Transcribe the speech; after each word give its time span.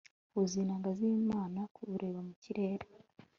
huzuye 0.33 0.63
inanga 0.65 0.89
z'imana, 0.97 1.59
kureba 1.75 2.19
mu 2.27 2.33
kirere 2.43 2.85